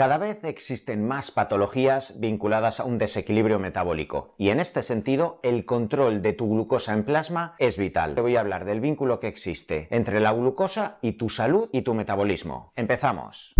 [0.00, 5.66] Cada vez existen más patologías vinculadas a un desequilibrio metabólico y en este sentido el
[5.66, 8.14] control de tu glucosa en plasma es vital.
[8.14, 11.82] Te voy a hablar del vínculo que existe entre la glucosa y tu salud y
[11.82, 12.72] tu metabolismo.
[12.76, 13.52] Empezamos.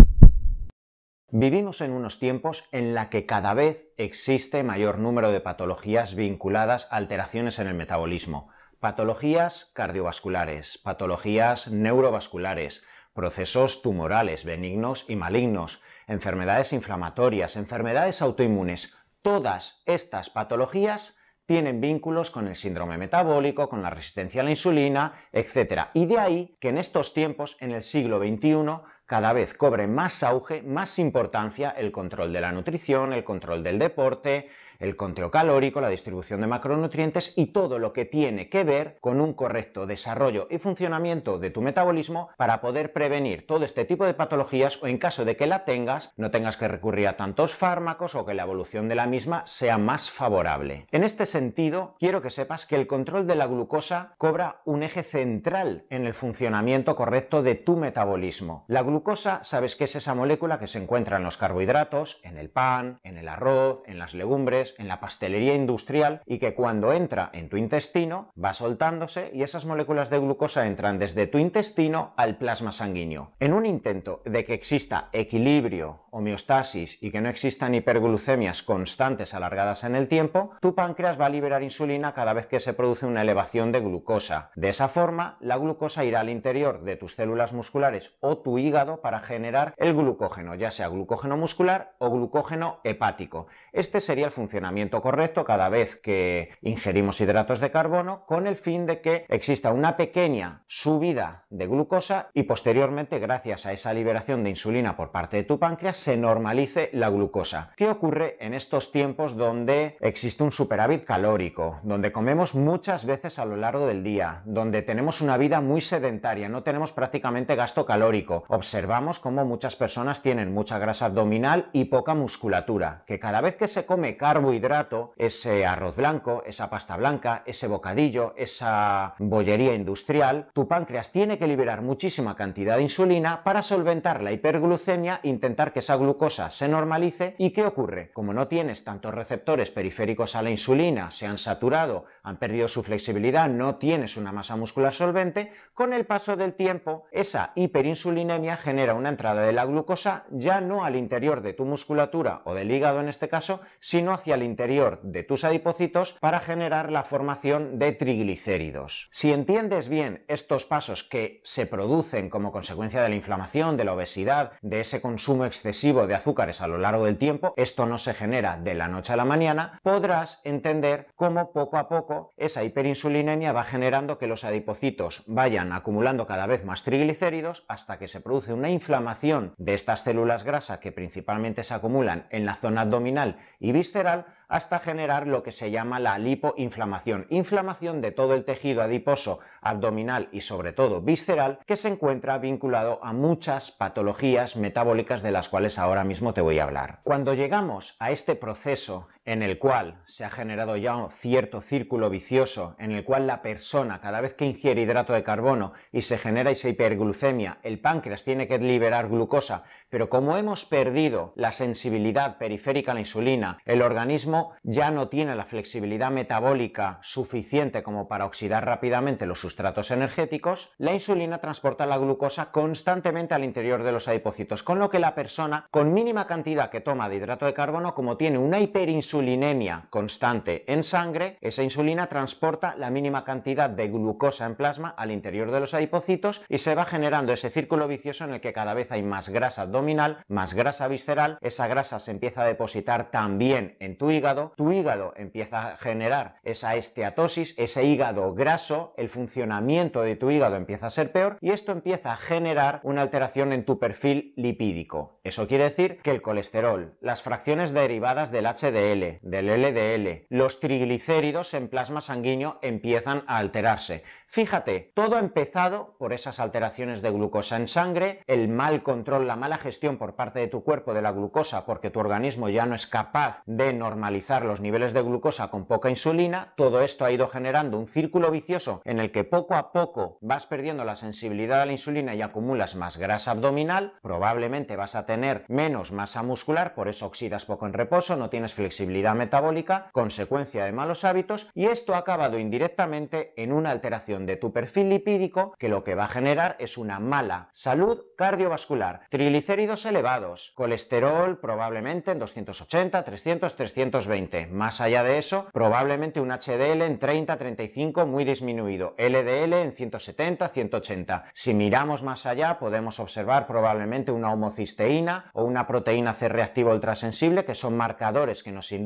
[1.29, 6.87] Vivimos en unos tiempos en la que cada vez existe mayor número de patologías vinculadas
[6.89, 8.49] a alteraciones en el metabolismo.
[8.79, 12.83] Patologías cardiovasculares, patologías neurovasculares,
[13.13, 15.81] procesos tumorales benignos y malignos,
[16.11, 18.97] enfermedades inflamatorias, enfermedades autoinmunes.
[19.21, 25.13] Todas estas patologías tienen vínculos con el síndrome metabólico, con la resistencia a la insulina,
[25.31, 25.87] etc.
[25.93, 30.23] Y de ahí que en estos tiempos, en el siglo XXI, cada vez cobre más
[30.23, 34.49] auge, más importancia el control de la nutrición, el control del deporte,
[34.81, 39.21] el conteo calórico, la distribución de macronutrientes y todo lo que tiene que ver con
[39.21, 44.13] un correcto desarrollo y funcionamiento de tu metabolismo para poder prevenir todo este tipo de
[44.13, 48.15] patologías o en caso de que la tengas no tengas que recurrir a tantos fármacos
[48.15, 50.87] o que la evolución de la misma sea más favorable.
[50.91, 55.03] En este sentido, quiero que sepas que el control de la glucosa cobra un eje
[55.03, 58.65] central en el funcionamiento correcto de tu metabolismo.
[58.67, 62.49] La glucosa, sabes que es esa molécula que se encuentra en los carbohidratos, en el
[62.49, 67.29] pan, en el arroz, en las legumbres, en la pastelería industrial y que cuando entra
[67.33, 72.37] en tu intestino va soltándose y esas moléculas de glucosa entran desde tu intestino al
[72.37, 73.31] plasma sanguíneo.
[73.39, 79.83] En un intento de que exista equilibrio, homeostasis y que no existan hiperglucemias constantes alargadas
[79.83, 83.21] en el tiempo, tu páncreas va a liberar insulina cada vez que se produce una
[83.21, 84.51] elevación de glucosa.
[84.55, 89.01] De esa forma, la glucosa irá al interior de tus células musculares o tu hígado
[89.01, 93.47] para generar el glucógeno, ya sea glucógeno muscular o glucógeno hepático.
[93.71, 94.60] Este sería el funcionamiento
[95.01, 99.97] correcto cada vez que ingerimos hidratos de carbono con el fin de que exista una
[99.97, 105.43] pequeña subida de glucosa y posteriormente, gracias a esa liberación de insulina por parte de
[105.43, 107.71] tu páncreas, se normalice la glucosa.
[107.75, 113.45] ¿Qué ocurre en estos tiempos donde existe un superávit calórico, donde comemos muchas veces a
[113.45, 118.43] lo largo del día, donde tenemos una vida muy sedentaria, no tenemos prácticamente gasto calórico?
[118.47, 123.67] observamos cómo muchas personas tienen mucha grasa abdominal y poca musculatura, que cada vez que
[123.67, 124.17] se come
[124.51, 131.37] carbohidrato, ese arroz blanco, esa pasta blanca, ese bocadillo, esa bollería industrial, tu páncreas tiene
[131.37, 136.67] que liberar muchísima cantidad de insulina para solventar la hiperglucemia, intentar que esa glucosa se
[136.67, 138.11] normalice y ¿qué ocurre?
[138.11, 142.83] Como no tienes tantos receptores periféricos a la insulina, se han saturado, han perdido su
[142.83, 148.95] flexibilidad, no tienes una masa muscular solvente, con el paso del tiempo esa hiperinsulinemia genera
[148.95, 152.99] una entrada de la glucosa ya no al interior de tu musculatura o del hígado
[152.99, 157.91] en este caso, sino hacia el interior de tus adipocitos para generar la formación de
[157.91, 159.07] triglicéridos.
[159.11, 163.93] Si entiendes bien estos pasos que se producen como consecuencia de la inflamación, de la
[163.93, 168.13] obesidad, de ese consumo excesivo de azúcares a lo largo del tiempo, esto no se
[168.13, 173.51] genera de la noche a la mañana, podrás entender cómo poco a poco esa hiperinsulinemia
[173.51, 178.53] va generando que los adipocitos vayan acumulando cada vez más triglicéridos hasta que se produce
[178.53, 183.71] una inflamación de estas células grasa que principalmente se acumulan en la zona abdominal y
[183.71, 189.39] visceral hasta generar lo que se llama la lipoinflamación, inflamación de todo el tejido adiposo
[189.61, 195.49] abdominal y sobre todo visceral que se encuentra vinculado a muchas patologías metabólicas de las
[195.49, 196.99] cuales ahora mismo te voy a hablar.
[197.03, 202.09] Cuando llegamos a este proceso en el cual se ha generado ya un cierto círculo
[202.09, 206.17] vicioso, en el cual la persona, cada vez que ingiere hidrato de carbono y se
[206.17, 212.37] genera esa hiperglucemia, el páncreas tiene que liberar glucosa, pero como hemos perdido la sensibilidad
[212.37, 218.25] periférica a la insulina, el organismo ya no tiene la flexibilidad metabólica suficiente como para
[218.25, 224.07] oxidar rápidamente los sustratos energéticos, la insulina transporta la glucosa constantemente al interior de los
[224.07, 227.93] adipocitos, con lo que la persona, con mínima cantidad que toma de hidrato de carbono,
[227.93, 233.89] como tiene una hiperinsulinemia, insulinemia constante en sangre, esa insulina transporta la mínima cantidad de
[233.89, 238.23] glucosa en plasma al interior de los adipocitos y se va generando ese círculo vicioso
[238.23, 242.11] en el que cada vez hay más grasa abdominal, más grasa visceral, esa grasa se
[242.11, 247.83] empieza a depositar también en tu hígado, tu hígado empieza a generar esa esteatosis, ese
[247.83, 252.17] hígado graso, el funcionamiento de tu hígado empieza a ser peor y esto empieza a
[252.17, 255.19] generar una alteración en tu perfil lipídico.
[255.25, 261.53] Eso quiere decir que el colesterol, las fracciones derivadas del HDL, del LDL, los triglicéridos
[261.53, 264.03] en plasma sanguíneo empiezan a alterarse.
[264.27, 269.57] Fíjate, todo empezado por esas alteraciones de glucosa en sangre, el mal control, la mala
[269.57, 272.87] gestión por parte de tu cuerpo de la glucosa porque tu organismo ya no es
[272.87, 277.77] capaz de normalizar los niveles de glucosa con poca insulina, todo esto ha ido generando
[277.77, 281.73] un círculo vicioso en el que poco a poco vas perdiendo la sensibilidad a la
[281.73, 287.05] insulina y acumulas más grasa abdominal, probablemente vas a tener menos masa muscular, por eso
[287.05, 291.99] oxidas poco en reposo, no tienes flexibilidad metabólica, consecuencia de malos hábitos, y esto ha
[291.99, 296.55] acabado indirectamente en una alteración de tu perfil lipídico que lo que va a generar
[296.59, 304.47] es una mala salud cardiovascular, triglicéridos elevados, colesterol probablemente en 280, 300, 320.
[304.47, 310.47] Más allá de eso, probablemente un HDL en 30, 35 muy disminuido, LDL en 170,
[310.47, 311.25] 180.
[311.33, 317.45] Si miramos más allá, podemos observar probablemente una homocisteína o una proteína C reactiva ultrasensible,
[317.45, 318.80] que son marcadores que nos indican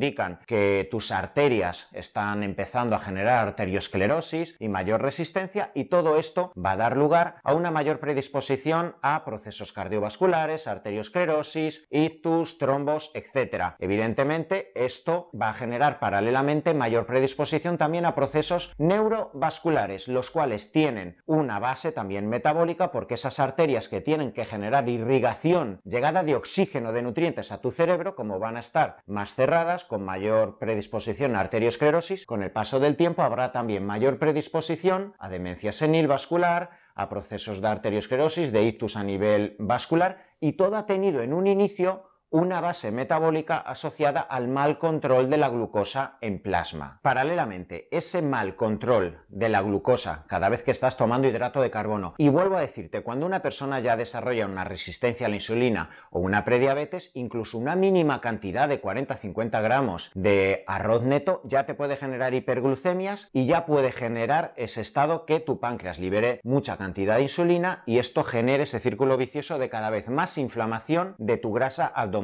[0.45, 6.71] que tus arterias están empezando a generar arteriosclerosis y mayor resistencia, y todo esto va
[6.71, 13.75] a dar lugar a una mayor predisposición a procesos cardiovasculares, arteriosclerosis, ictus, trombos, etc.
[13.79, 21.17] Evidentemente, esto va a generar paralelamente mayor predisposición también a procesos neurovasculares, los cuales tienen
[21.25, 26.91] una base también metabólica porque esas arterias que tienen que generar irrigación, llegada de oxígeno,
[26.91, 31.39] de nutrientes a tu cerebro, como van a estar más cerradas, con mayor predisposición a
[31.39, 37.09] arteriosclerosis, con el paso del tiempo habrá también mayor predisposición a demencia senil vascular, a
[37.09, 42.03] procesos de arteriosclerosis, de ictus a nivel vascular, y todo ha tenido en un inicio
[42.29, 46.99] una base metabólica asociada al mal control de la glucosa en plasma.
[47.01, 52.13] Paralelamente, ese mal control de la glucosa cada vez que estás tomando hidrato de carbono,
[52.17, 56.19] y vuelvo a decirte, cuando una persona ya desarrolla una resistencia a la insulina o
[56.19, 61.95] una prediabetes, incluso una mínima cantidad de 40-50 gramos de arroz neto ya te puede
[61.95, 67.23] generar hiperglucemias y ya puede generar ese estado que tu páncreas libere mucha cantidad de
[67.23, 71.87] insulina y esto genere ese círculo vicioso de cada vez más inflamación de tu grasa
[71.87, 72.14] abdominal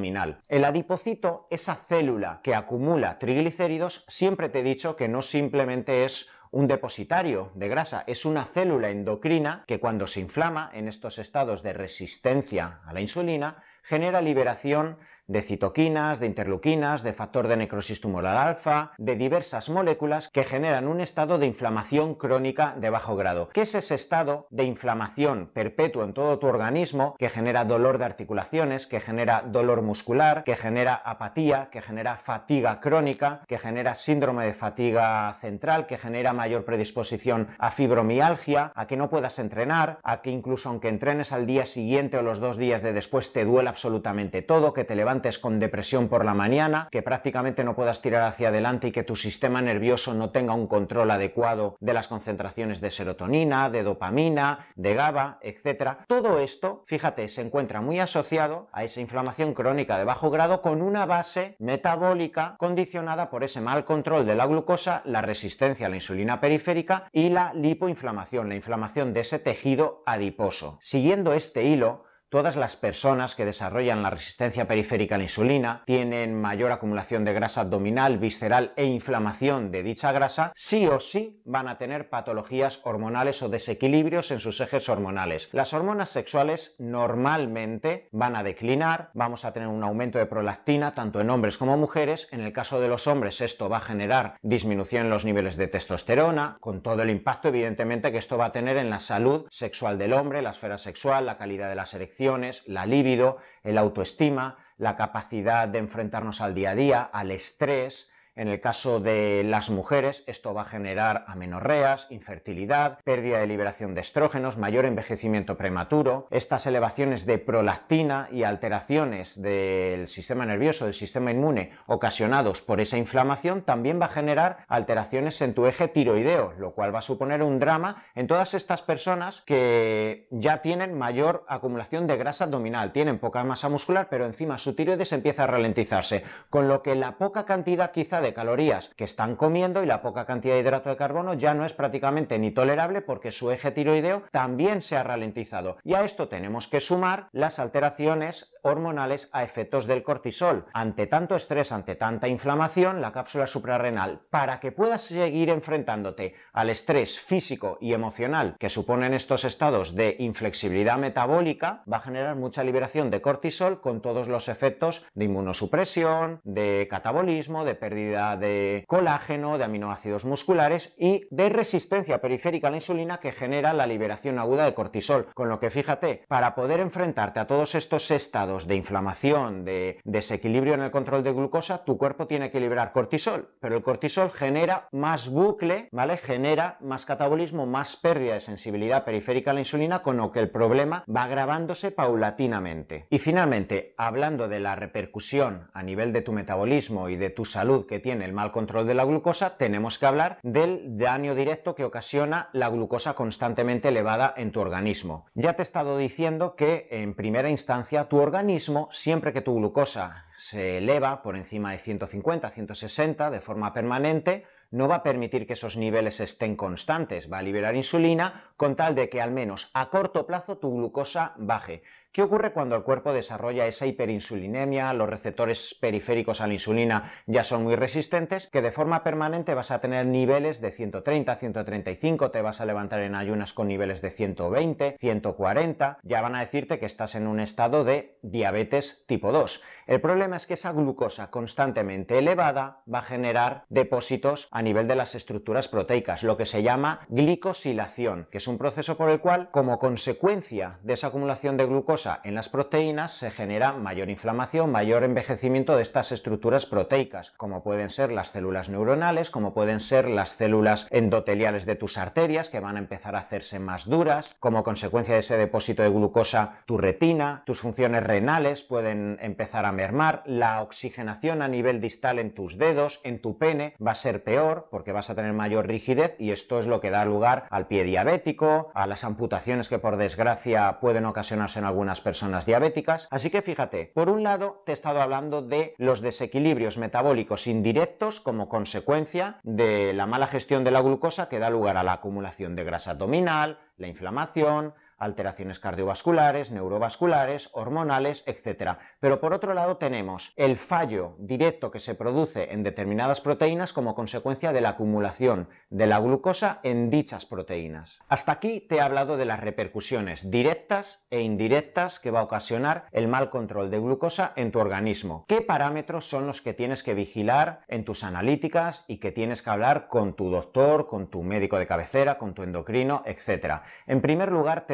[0.47, 6.29] el adipocito, esa célula que acumula triglicéridos, siempre te he dicho que no simplemente es
[6.51, 11.63] un depositario de grasa, es una célula endocrina que cuando se inflama en estos estados
[11.63, 14.97] de resistencia a la insulina, genera liberación
[15.31, 20.89] de citoquinas, de interleuquinas, de factor de necrosis tumoral alfa, de diversas moléculas que generan
[20.89, 23.47] un estado de inflamación crónica de bajo grado.
[23.53, 28.05] ¿Qué es ese estado de inflamación perpetuo en todo tu organismo que genera dolor de
[28.05, 34.45] articulaciones, que genera dolor muscular, que genera apatía, que genera fatiga crónica, que genera síndrome
[34.45, 40.21] de fatiga central, que genera mayor predisposición a fibromialgia, a que no puedas entrenar, a
[40.21, 43.69] que incluso aunque entrenes al día siguiente o los dos días de después te duela
[43.69, 48.23] absolutamente todo, que te levantes con depresión por la mañana, que prácticamente no puedas tirar
[48.23, 52.81] hacia adelante y que tu sistema nervioso no tenga un control adecuado de las concentraciones
[52.81, 55.99] de serotonina, de dopamina, de GABA, etc.
[56.07, 60.81] Todo esto, fíjate, se encuentra muy asociado a esa inflamación crónica de bajo grado con
[60.81, 65.95] una base metabólica condicionada por ese mal control de la glucosa, la resistencia a la
[65.95, 70.77] insulina periférica y la lipoinflamación, la inflamación de ese tejido adiposo.
[70.79, 76.33] Siguiendo este hilo, Todas las personas que desarrollan la resistencia periférica a la insulina tienen
[76.33, 81.67] mayor acumulación de grasa abdominal, visceral e inflamación de dicha grasa, sí o sí van
[81.67, 85.49] a tener patologías hormonales o desequilibrios en sus ejes hormonales.
[85.51, 91.19] Las hormonas sexuales normalmente van a declinar, vamos a tener un aumento de prolactina tanto
[91.19, 92.29] en hombres como mujeres.
[92.31, 95.67] En el caso de los hombres esto va a generar disminución en los niveles de
[95.67, 99.97] testosterona, con todo el impacto evidentemente que esto va a tener en la salud sexual
[99.97, 102.20] del hombre, la esfera sexual, la calidad de las erecciones
[102.67, 108.47] la libido, el autoestima, la capacidad de enfrentarnos al día a día, al estrés, en
[108.47, 114.01] el caso de las mujeres, esto va a generar amenorreas, infertilidad, pérdida de liberación de
[114.01, 116.27] estrógenos, mayor envejecimiento prematuro.
[116.31, 122.97] Estas elevaciones de prolactina y alteraciones del sistema nervioso, del sistema inmune, ocasionados por esa
[122.97, 127.43] inflamación, también va a generar alteraciones en tu eje tiroideo, lo cual va a suponer
[127.43, 133.19] un drama en todas estas personas que ya tienen mayor acumulación de grasa abdominal, tienen
[133.19, 137.45] poca masa muscular, pero encima su tiroides empieza a ralentizarse, con lo que la poca
[137.45, 141.53] cantidad quizá calorías que están comiendo y la poca cantidad de hidrato de carbono ya
[141.53, 145.77] no es prácticamente ni tolerable porque su eje tiroideo también se ha ralentizado.
[145.83, 150.65] Y a esto tenemos que sumar las alteraciones hormonales a efectos del cortisol.
[150.73, 156.69] Ante tanto estrés, ante tanta inflamación, la cápsula suprarrenal, para que puedas seguir enfrentándote al
[156.69, 162.63] estrés físico y emocional que suponen estos estados de inflexibilidad metabólica, va a generar mucha
[162.63, 169.57] liberación de cortisol con todos los efectos de inmunosupresión, de catabolismo, de pérdida de colágeno,
[169.57, 174.65] de aminoácidos musculares y de resistencia periférica a la insulina que genera la liberación aguda
[174.65, 175.27] de cortisol.
[175.33, 180.73] Con lo que fíjate, para poder enfrentarte a todos estos estados de inflamación, de desequilibrio
[180.73, 184.87] en el control de glucosa, tu cuerpo tiene que liberar cortisol, pero el cortisol genera
[184.91, 186.17] más bucle, ¿vale?
[186.17, 190.49] Genera más catabolismo, más pérdida de sensibilidad periférica a la insulina, con lo que el
[190.49, 193.07] problema va agravándose paulatinamente.
[193.09, 197.85] Y finalmente, hablando de la repercusión a nivel de tu metabolismo y de tu salud
[197.85, 201.85] que tiene el mal control de la glucosa, tenemos que hablar del daño directo que
[201.85, 205.25] ocasiona la glucosa constantemente elevada en tu organismo.
[205.33, 210.25] Ya te he estado diciendo que en primera instancia tu organismo, siempre que tu glucosa
[210.37, 215.53] se eleva por encima de 150, 160 de forma permanente, no va a permitir que
[215.53, 219.89] esos niveles estén constantes, va a liberar insulina con tal de que al menos a
[219.89, 221.83] corto plazo tu glucosa baje.
[222.13, 227.41] ¿Qué ocurre cuando el cuerpo desarrolla esa hiperinsulinemia, los receptores periféricos a la insulina ya
[227.41, 232.41] son muy resistentes, que de forma permanente vas a tener niveles de 130, 135, te
[232.41, 236.85] vas a levantar en ayunas con niveles de 120, 140, ya van a decirte que
[236.85, 239.63] estás en un estado de diabetes tipo 2.
[239.87, 244.97] El problema es que esa glucosa constantemente elevada va a generar depósitos a nivel de
[244.97, 249.49] las estructuras proteicas, lo que se llama glicosilación, que es un proceso por el cual,
[249.51, 255.03] como consecuencia de esa acumulación de glucosa, en las proteínas se genera mayor inflamación, mayor
[255.03, 260.29] envejecimiento de estas estructuras proteicas, como pueden ser las células neuronales, como pueden ser las
[260.29, 265.13] células endoteliales de tus arterias, que van a empezar a hacerse más duras, como consecuencia
[265.13, 270.61] de ese depósito de glucosa, tu retina, tus funciones renales pueden empezar a mermar, la
[270.61, 274.91] oxigenación a nivel distal en tus dedos, en tu pene, va a ser peor porque
[274.91, 278.71] vas a tener mayor rigidez y esto es lo que da lugar al pie diabético,
[278.73, 283.09] a las amputaciones que por desgracia pueden ocasionarse en algunas personas diabéticas.
[283.11, 288.21] Así que fíjate, por un lado te he estado hablando de los desequilibrios metabólicos indirectos
[288.21, 292.55] como consecuencia de la mala gestión de la glucosa que da lugar a la acumulación
[292.55, 298.77] de grasa abdominal, la inflamación, alteraciones cardiovasculares, neurovasculares, hormonales, etc.
[298.99, 303.95] Pero por otro lado tenemos el fallo directo que se produce en determinadas proteínas como
[303.95, 307.99] consecuencia de la acumulación de la glucosa en dichas proteínas.
[308.07, 312.85] Hasta aquí te he hablado de las repercusiones directas e indirectas que va a ocasionar
[312.91, 315.25] el mal control de glucosa en tu organismo.
[315.27, 319.49] ¿Qué parámetros son los que tienes que vigilar en tus analíticas y que tienes que
[319.49, 323.61] hablar con tu doctor, con tu médico de cabecera, con tu endocrino, etc.?
[323.87, 324.67] En primer lugar,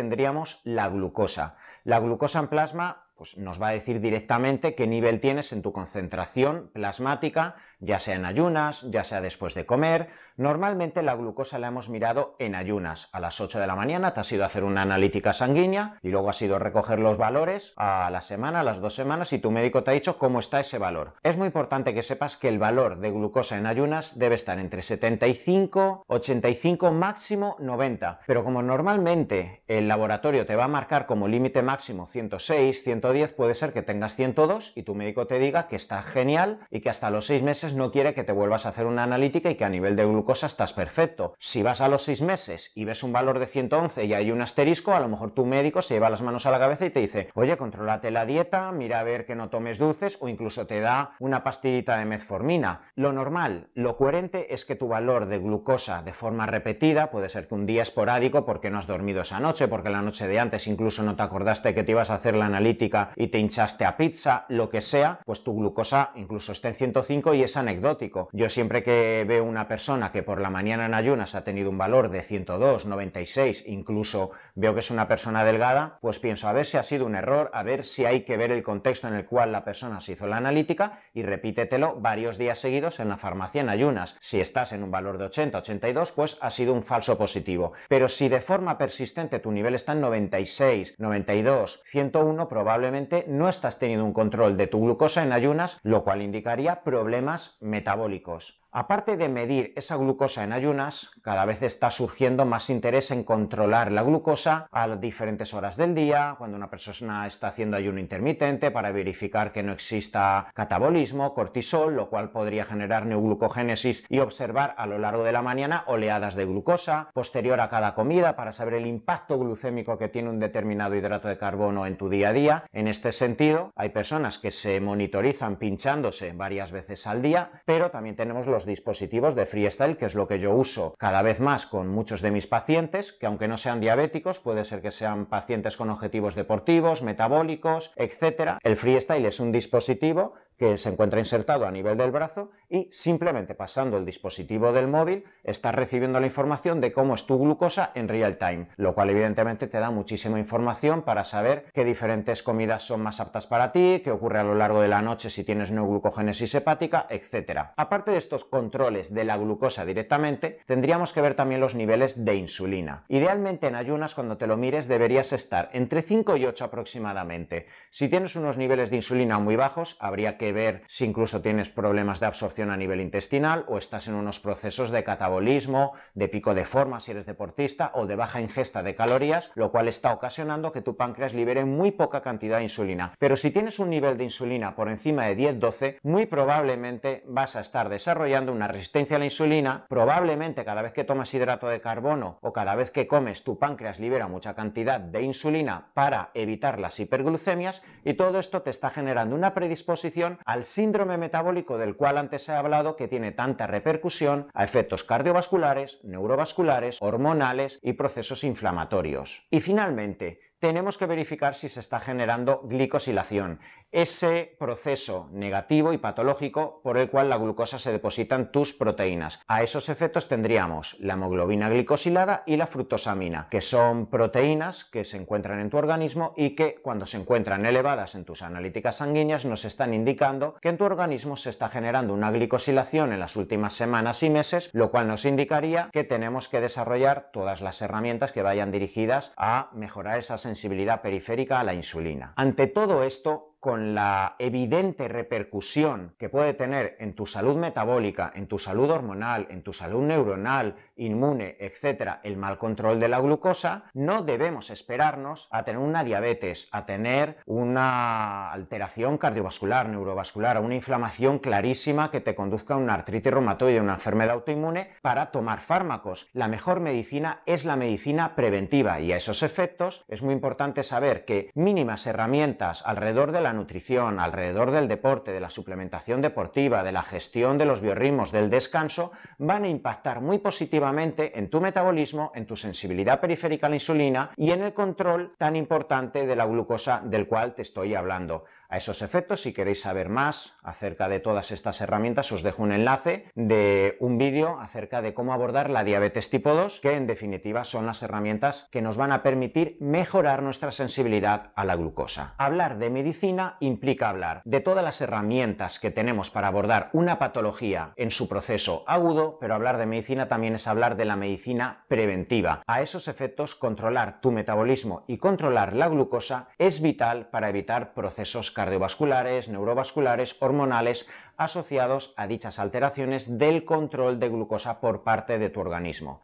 [0.63, 1.55] la glucosa.
[1.83, 5.73] La glucosa en plasma pues nos va a decir directamente qué nivel tienes en tu
[5.73, 10.09] concentración plasmática, ya sea en ayunas, ya sea después de comer.
[10.37, 13.09] Normalmente la glucosa la hemos mirado en ayunas.
[13.11, 16.09] A las 8 de la mañana te has ido a hacer una analítica sanguínea y
[16.09, 19.39] luego has ido a recoger los valores a la semana, a las dos semanas y
[19.39, 21.13] tu médico te ha dicho cómo está ese valor.
[21.23, 24.83] Es muy importante que sepas que el valor de glucosa en ayunas debe estar entre
[24.83, 28.19] 75, 85, máximo 90.
[28.27, 33.33] Pero como normalmente el laboratorio te va a marcar como límite máximo 106, 100 110
[33.33, 36.89] puede ser que tengas 102 y tu médico te diga que está genial y que
[36.89, 39.65] hasta los 6 meses no quiere que te vuelvas a hacer una analítica y que
[39.65, 41.35] a nivel de glucosa estás perfecto.
[41.39, 44.41] Si vas a los 6 meses y ves un valor de 111 y hay un
[44.41, 46.99] asterisco, a lo mejor tu médico se lleva las manos a la cabeza y te
[46.99, 50.79] dice, oye, controlate la dieta, mira a ver que no tomes dulces o incluso te
[50.79, 52.91] da una pastillita de metformina.
[52.95, 57.47] Lo normal, lo coherente es que tu valor de glucosa de forma repetida, puede ser
[57.47, 60.67] que un día esporádico porque no has dormido esa noche, porque la noche de antes
[60.67, 63.97] incluso no te acordaste que te ibas a hacer la analítica y te hinchaste a
[63.97, 68.29] pizza, lo que sea, pues tu glucosa incluso está en 105 y es anecdótico.
[68.31, 71.77] Yo siempre que veo una persona que por la mañana en ayunas ha tenido un
[71.77, 76.65] valor de 102, 96, incluso veo que es una persona delgada, pues pienso a ver
[76.65, 79.25] si ha sido un error, a ver si hay que ver el contexto en el
[79.25, 83.61] cual la persona se hizo la analítica y repítetelo varios días seguidos en la farmacia
[83.61, 84.17] en ayunas.
[84.19, 87.73] Si estás en un valor de 80, 82, pues ha sido un falso positivo.
[87.89, 93.79] Pero si de forma persistente tu nivel está en 96, 92, 101, probablemente no estás
[93.79, 98.61] teniendo un control de tu glucosa en ayunas, lo cual indicaría problemas metabólicos.
[98.79, 103.91] Aparte de medir esa glucosa en ayunas, cada vez está surgiendo más interés en controlar
[103.91, 108.91] la glucosa a diferentes horas del día, cuando una persona está haciendo ayuno intermitente para
[108.91, 114.99] verificar que no exista catabolismo, cortisol, lo cual podría generar neoglucogénesis y observar a lo
[114.99, 119.39] largo de la mañana oleadas de glucosa, posterior a cada comida para saber el impacto
[119.39, 122.63] glucémico que tiene un determinado hidrato de carbono en tu día a día.
[122.71, 128.15] En este sentido, hay personas que se monitorizan pinchándose varias veces al día, pero también
[128.15, 131.87] tenemos los dispositivos de freestyle, que es lo que yo uso cada vez más con
[131.87, 135.89] muchos de mis pacientes, que aunque no sean diabéticos, puede ser que sean pacientes con
[135.89, 138.59] objetivos deportivos, metabólicos, etc.
[138.61, 143.55] El freestyle es un dispositivo que se encuentra insertado a nivel del brazo y simplemente
[143.55, 148.07] pasando el dispositivo del móvil estás recibiendo la información de cómo es tu glucosa en
[148.07, 153.01] real time, lo cual evidentemente te da muchísima información para saber qué diferentes comidas son
[153.01, 156.55] más aptas para ti, qué ocurre a lo largo de la noche si tienes neoglucogénesis
[156.55, 157.71] hepática, etc.
[157.75, 162.35] Aparte de estos controles de la glucosa directamente, tendríamos que ver también los niveles de
[162.35, 163.05] insulina.
[163.07, 167.67] Idealmente en ayunas cuando te lo mires deberías estar entre 5 y 8 aproximadamente.
[167.89, 172.19] Si tienes unos niveles de insulina muy bajos, habría que ver si incluso tienes problemas
[172.19, 176.65] de absorción a nivel intestinal o estás en unos procesos de catabolismo, de pico de
[176.65, 180.81] forma si eres deportista o de baja ingesta de calorías, lo cual está ocasionando que
[180.81, 183.13] tu páncreas libere muy poca cantidad de insulina.
[183.19, 187.61] Pero si tienes un nivel de insulina por encima de 10-12, muy probablemente vas a
[187.61, 192.39] estar desarrollando una resistencia a la insulina, probablemente cada vez que tomas hidrato de carbono
[192.41, 196.99] o cada vez que comes tu páncreas libera mucha cantidad de insulina para evitar las
[196.99, 202.47] hiperglucemias y todo esto te está generando una predisposición al síndrome metabólico del cual antes
[202.49, 209.45] he hablado que tiene tanta repercusión a efectos cardiovasculares, neurovasculares, hormonales y procesos inflamatorios.
[209.49, 213.59] Y finalmente, tenemos que verificar si se está generando glicosilación,
[213.91, 219.41] ese proceso negativo y patológico por el cual la glucosa se deposita en tus proteínas.
[219.47, 225.17] A esos efectos tendríamos la hemoglobina glicosilada y la fructosamina, que son proteínas que se
[225.17, 229.63] encuentran en tu organismo y que cuando se encuentran elevadas en tus analíticas sanguíneas nos
[229.63, 234.23] están indicando que en tu organismo se está generando una glicosilación en las últimas semanas
[234.23, 238.71] y meses, lo cual nos indicaría que tenemos que desarrollar todas las herramientas que vayan
[238.71, 242.33] dirigidas a mejorar esas sensibilidad periférica a la insulina.
[242.35, 248.47] Ante todo esto, con la evidente repercusión que puede tener en tu salud metabólica, en
[248.47, 253.85] tu salud hormonal, en tu salud neuronal, inmune, etcétera, el mal control de la glucosa,
[253.93, 261.39] no debemos esperarnos a tener una diabetes, a tener una alteración cardiovascular, neurovascular, una inflamación
[261.39, 266.29] clarísima que te conduzca a una artritis reumatoide, una enfermedad autoinmune, para tomar fármacos.
[266.33, 271.25] La mejor medicina es la medicina preventiva y a esos efectos es muy importante saber
[271.25, 276.93] que mínimas herramientas alrededor de la nutrición, alrededor del deporte, de la suplementación deportiva, de
[276.93, 282.31] la gestión de los biorritmos, del descanso, van a impactar muy positivamente en tu metabolismo,
[282.33, 286.45] en tu sensibilidad periférica a la insulina y en el control tan importante de la
[286.45, 288.45] glucosa del cual te estoy hablando.
[288.69, 292.73] A esos efectos, si queréis saber más acerca de todas estas herramientas, os dejo un
[292.73, 297.63] enlace de un vídeo acerca de cómo abordar la diabetes tipo 2, que en definitiva
[297.63, 302.35] son las herramientas que nos van a permitir mejorar nuestra sensibilidad a la glucosa.
[302.37, 307.93] Hablar de medicina implica hablar de todas las herramientas que tenemos para abordar una patología
[307.95, 312.63] en su proceso agudo, pero hablar de medicina también es hablar de la medicina preventiva.
[312.67, 318.56] A esos efectos, controlar tu metabolismo y controlar la glucosa es vital para evitar procesos
[318.57, 325.59] cardiovasculares, neurovasculares, hormonales asociados a dichas alteraciones del control de glucosa por parte de tu
[325.59, 326.15] organismo.